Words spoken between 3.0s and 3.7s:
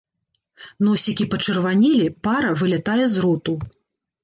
з роту.